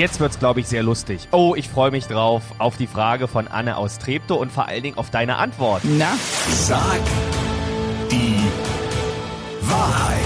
Jetzt 0.00 0.18
wird's, 0.18 0.38
glaube 0.38 0.60
ich, 0.60 0.66
sehr 0.66 0.82
lustig. 0.82 1.28
Oh, 1.30 1.54
ich 1.54 1.68
freue 1.68 1.90
mich 1.90 2.06
drauf 2.06 2.42
auf 2.56 2.78
die 2.78 2.86
Frage 2.86 3.28
von 3.28 3.48
Anne 3.48 3.76
aus 3.76 3.98
Treptow 3.98 4.40
und 4.40 4.50
vor 4.50 4.66
allen 4.66 4.82
Dingen 4.82 4.96
auf 4.96 5.10
deine 5.10 5.36
Antwort. 5.36 5.82
Na? 5.84 6.16
Sag 6.48 7.02
die 8.10 8.38
Wahrheit. 9.60 10.20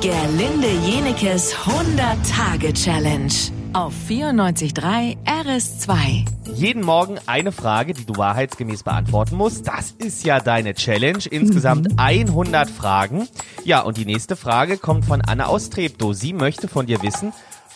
Gerlinde 0.00 0.66
Jenekes 0.84 1.54
100-Tage-Challenge 1.58 3.32
auf 3.72 3.94
94.3 4.10 5.16
RS2. 5.26 6.24
Jeden 6.52 6.82
Morgen 6.82 7.20
eine 7.26 7.52
Frage, 7.52 7.94
die 7.94 8.04
du 8.04 8.16
wahrheitsgemäß 8.16 8.82
beantworten 8.82 9.36
musst. 9.36 9.68
Das 9.68 9.92
ist 9.92 10.26
ja 10.26 10.40
deine 10.40 10.74
Challenge. 10.74 11.22
Insgesamt 11.30 12.00
100 12.00 12.68
Fragen. 12.68 13.28
Ja, 13.62 13.82
und 13.82 13.96
die 13.96 14.06
nächste 14.06 14.34
Frage 14.34 14.76
kommt 14.76 15.04
von 15.04 15.22
Anne 15.22 15.46
aus 15.46 15.70
Treptow. 15.70 16.12
Sie 16.14 16.32
möchte 16.32 16.66
von 16.66 16.86
dir 16.86 17.00
wissen, 17.00 17.32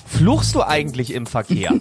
Fluchst 0.07 0.55
du 0.55 0.63
eigentlich 0.63 1.13
im 1.13 1.27
Verkehr? 1.27 1.75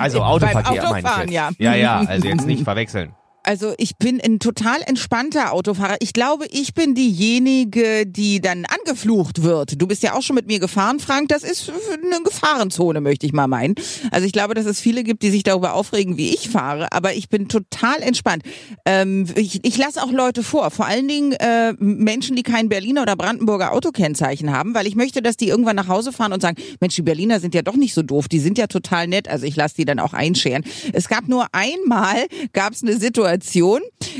Also 0.00 0.22
Autoverkehr 0.22 0.62
Beim 0.82 0.90
meine 0.90 0.98
ich 1.00 1.04
Autofahren, 1.06 1.28
jetzt. 1.30 1.60
ja. 1.60 1.74
ja, 1.74 1.74
ja, 1.74 2.00
also 2.00 2.26
jetzt 2.26 2.46
nicht 2.46 2.64
verwechseln. 2.64 3.12
Also 3.44 3.74
ich 3.76 3.96
bin 3.96 4.20
ein 4.22 4.38
total 4.38 4.80
entspannter 4.86 5.52
Autofahrer. 5.52 5.96
Ich 6.00 6.14
glaube, 6.14 6.46
ich 6.50 6.72
bin 6.72 6.94
diejenige, 6.94 8.06
die 8.06 8.40
dann 8.40 8.64
angeflucht 8.64 9.42
wird. 9.42 9.80
Du 9.80 9.86
bist 9.86 10.02
ja 10.02 10.14
auch 10.14 10.22
schon 10.22 10.34
mit 10.34 10.46
mir 10.46 10.58
gefahren, 10.58 10.98
Frank. 10.98 11.28
Das 11.28 11.42
ist 11.42 11.70
eine 11.70 12.22
Gefahrenzone, 12.24 13.02
möchte 13.02 13.26
ich 13.26 13.34
mal 13.34 13.46
meinen. 13.46 13.74
Also 14.10 14.26
ich 14.26 14.32
glaube, 14.32 14.54
dass 14.54 14.64
es 14.64 14.80
viele 14.80 15.04
gibt, 15.04 15.22
die 15.22 15.30
sich 15.30 15.42
darüber 15.42 15.74
aufregen, 15.74 16.16
wie 16.16 16.30
ich 16.30 16.48
fahre. 16.48 16.90
Aber 16.92 17.12
ich 17.12 17.28
bin 17.28 17.48
total 17.48 18.00
entspannt. 18.00 18.44
Ähm, 18.86 19.26
ich 19.36 19.62
ich 19.62 19.76
lasse 19.76 20.02
auch 20.02 20.10
Leute 20.10 20.42
vor. 20.42 20.70
Vor 20.70 20.86
allen 20.86 21.06
Dingen 21.06 21.32
äh, 21.32 21.74
Menschen, 21.78 22.36
die 22.36 22.42
kein 22.42 22.70
Berliner 22.70 23.02
oder 23.02 23.14
Brandenburger 23.14 23.72
Autokennzeichen 23.72 24.52
haben, 24.52 24.74
weil 24.74 24.86
ich 24.86 24.96
möchte, 24.96 25.20
dass 25.20 25.36
die 25.36 25.48
irgendwann 25.48 25.76
nach 25.76 25.88
Hause 25.88 26.12
fahren 26.12 26.32
und 26.32 26.40
sagen, 26.40 26.56
Mensch, 26.80 26.94
die 26.94 27.02
Berliner 27.02 27.40
sind 27.40 27.54
ja 27.54 27.60
doch 27.60 27.76
nicht 27.76 27.92
so 27.92 28.02
doof. 28.02 28.26
Die 28.26 28.40
sind 28.40 28.56
ja 28.56 28.68
total 28.68 29.06
nett. 29.06 29.28
Also 29.28 29.44
ich 29.44 29.54
lasse 29.54 29.74
die 29.76 29.84
dann 29.84 29.98
auch 29.98 30.14
einscheren. 30.14 30.64
Es 30.94 31.08
gab 31.08 31.28
nur 31.28 31.46
einmal, 31.52 32.26
gab 32.54 32.72
es 32.72 32.82
eine 32.82 32.96
Situation, 32.96 33.33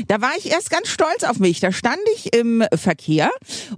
da 0.07 0.21
war 0.21 0.31
ich 0.37 0.51
erst 0.51 0.69
ganz 0.69 0.87
stolz 0.87 1.23
auf 1.23 1.39
mich. 1.39 1.59
Da 1.59 1.71
stand 1.71 1.99
ich 2.15 2.33
im 2.33 2.63
Verkehr 2.73 3.29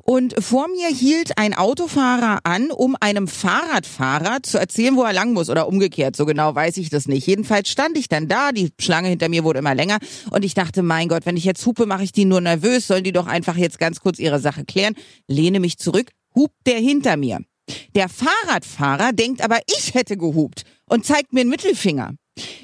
und 0.03 0.35
vor 0.43 0.67
mir 0.67 0.88
hielt 0.88 1.38
ein 1.38 1.53
Autofahrer 1.53 2.39
an, 2.43 2.71
um 2.71 2.95
einem 2.99 3.27
Fahrradfahrer 3.27 4.43
zu 4.43 4.58
erzählen, 4.58 4.95
wo 4.95 5.03
er 5.03 5.13
lang 5.13 5.33
muss 5.33 5.49
oder 5.49 5.67
umgekehrt. 5.67 6.15
So 6.15 6.25
genau 6.25 6.55
weiß 6.55 6.77
ich 6.77 6.89
das 6.89 7.08
nicht. 7.08 7.27
Jedenfalls 7.27 7.69
stand 7.69 7.97
ich 7.97 8.08
dann 8.08 8.27
da, 8.27 8.52
die 8.52 8.71
Schlange 8.80 9.09
hinter 9.09 9.30
mir 9.30 9.43
wurde 9.43 9.59
immer 9.59 9.75
länger 9.75 9.99
und 10.31 10.43
ich 10.45 10.53
dachte, 10.53 10.83
mein 10.83 11.08
Gott, 11.08 11.25
wenn 11.25 11.38
ich 11.38 11.45
jetzt 11.45 11.65
hupe, 11.65 11.85
mache 11.85 12.03
ich 12.03 12.11
die 12.11 12.25
nur 12.25 12.41
nervös, 12.41 12.88
sollen 12.88 13.03
die 13.03 13.11
doch 13.11 13.27
einfach 13.27 13.58
jetzt 13.58 13.80
ganz 13.80 13.99
kurz 13.99 14.19
ihre 14.19 14.39
Sache 14.39 14.65
klären. 14.65 14.95
Lehne 15.27 15.59
mich 15.59 15.77
zurück, 15.77 16.11
hupt 16.35 16.55
der 16.65 16.80
hinter 16.80 17.17
mir. 17.17 17.39
Der 17.95 18.09
Fahrradfahrer 18.09 19.11
denkt 19.11 19.41
aber, 19.41 19.59
ich 19.67 19.93
hätte 19.93 20.17
gehupt 20.17 20.63
und 20.89 21.05
zeigt 21.05 21.33
mir 21.33 21.41
einen 21.41 21.49
Mittelfinger. 21.49 22.13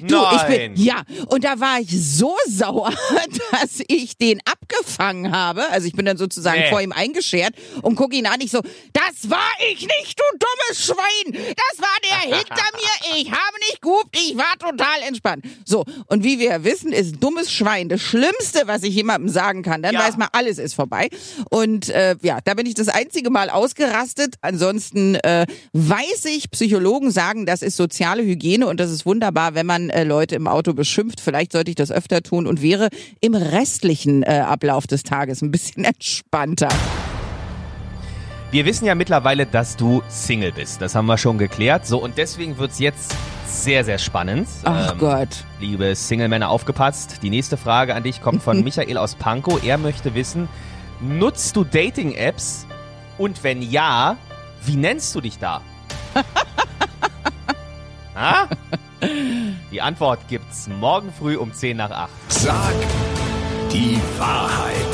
Du, 0.00 0.16
ich 0.16 0.42
Nein. 0.42 0.74
bin, 0.74 0.84
ja, 0.84 1.02
und 1.28 1.44
da 1.44 1.58
war 1.60 1.80
ich 1.80 1.90
so 1.90 2.36
sauer, 2.48 2.92
dass 3.52 3.80
ich 3.88 4.16
den 4.16 4.40
abgefangen 4.44 5.32
habe. 5.32 5.68
Also 5.70 5.86
ich 5.86 5.94
bin 5.94 6.04
dann 6.06 6.16
sozusagen 6.16 6.60
Nee. 6.60 6.70
vor 6.70 6.80
ihm 6.80 6.92
eingeschert 6.92 7.54
und 7.82 7.96
gucke 7.96 8.16
ihn 8.16 8.26
an. 8.26 8.40
Ich 8.40 8.50
so, 8.50 8.60
das 8.92 9.28
war 9.30 9.50
ich 9.70 9.80
nicht, 9.80 10.18
du 10.18 10.24
dummes 10.38 10.84
Schwein. 10.86 11.32
Das 11.32 11.80
war 11.80 11.96
der 12.02 12.36
hinter 12.36 12.62
mir. 12.74 13.16
Ich 13.20 13.30
habe 13.30 13.58
nicht 13.70 13.80
gehupt. 13.82 14.16
Ich 14.16 14.36
war 14.36 14.53
total 14.70 15.02
entspannt. 15.06 15.44
So, 15.64 15.84
und 16.06 16.24
wie 16.24 16.38
wir 16.38 16.64
wissen, 16.64 16.92
ist 16.92 17.22
dummes 17.22 17.50
Schwein 17.52 17.88
das 17.88 18.00
Schlimmste, 18.00 18.62
was 18.66 18.82
ich 18.82 18.94
jemandem 18.94 19.28
sagen 19.28 19.62
kann. 19.62 19.82
Dann 19.82 19.94
Ja. 19.94 20.00
weiß 20.00 20.16
man, 20.16 20.28
alles 20.32 20.58
ist 20.58 20.74
vorbei. 20.74 21.08
Und 21.50 21.88
äh, 21.90 22.16
ja, 22.22 22.38
da 22.44 22.54
bin 22.54 22.66
ich 22.66 22.74
das 22.74 22.88
einzige 22.88 23.30
Mal 23.30 23.50
ausgerastet. 23.50 24.34
Ansonsten 24.40 25.14
äh, 25.16 25.46
weiß 25.72 26.24
ich, 26.26 26.50
Psychologen 26.50 27.10
sagen, 27.10 27.46
das 27.46 27.62
ist 27.62 27.76
soziale 27.76 28.22
Hygiene 28.24 28.66
und 28.66 28.80
das 28.80 28.90
ist 28.90 29.06
wunderbar, 29.06 29.54
wenn 29.54 29.66
man 29.66 29.90
äh, 29.90 30.04
Leute 30.04 30.34
im 30.34 30.46
Auto 30.46 30.72
beschimpft. 30.74 31.20
Vielleicht 31.20 31.52
sollte 31.52 31.70
ich 31.70 31.76
das 31.76 31.90
öfter 31.90 32.22
tun 32.22 32.46
und 32.46 32.62
wäre 32.62 32.88
im 33.20 33.34
restlichen 33.34 34.22
äh, 34.22 34.42
Ablauf 34.46 34.86
des 34.86 35.02
Tages 35.02 35.42
ein 35.42 35.50
bisschen 35.50 35.84
entspannter. 35.84 36.68
Wir 38.54 38.64
wissen 38.66 38.84
ja 38.84 38.94
mittlerweile, 38.94 39.46
dass 39.46 39.76
du 39.76 40.00
Single 40.06 40.52
bist. 40.52 40.80
Das 40.80 40.94
haben 40.94 41.06
wir 41.06 41.18
schon 41.18 41.38
geklärt. 41.38 41.88
So, 41.88 41.98
und 41.98 42.16
deswegen 42.16 42.56
wird's 42.56 42.78
jetzt 42.78 43.12
sehr, 43.48 43.84
sehr 43.84 43.98
spannend. 43.98 44.46
Ach 44.62 44.92
Ähm, 44.92 44.98
Gott. 44.98 45.44
Liebe 45.58 45.96
Single-Männer, 45.96 46.48
aufgepasst. 46.48 47.18
Die 47.24 47.30
nächste 47.30 47.56
Frage 47.56 47.96
an 47.96 48.04
dich 48.04 48.22
kommt 48.22 48.44
von 48.44 48.60
Michael 48.62 48.96
aus 48.96 49.16
Pankow. 49.16 49.60
Er 49.64 49.76
möchte 49.76 50.14
wissen, 50.14 50.48
nutzt 51.00 51.56
du 51.56 51.64
Dating-Apps? 51.64 52.64
Und 53.18 53.42
wenn 53.42 53.60
ja, 53.60 54.16
wie 54.64 54.76
nennst 54.76 55.12
du 55.16 55.20
dich 55.20 55.40
da? 55.40 55.60
ha? 58.14 58.48
Die 59.72 59.82
Antwort 59.82 60.20
gibt's 60.28 60.68
morgen 60.68 61.12
früh 61.12 61.36
um 61.36 61.52
10 61.52 61.76
nach 61.76 61.90
8. 61.90 62.08
Sag 62.28 62.54
die 63.72 64.00
Wahrheit. 64.16 64.93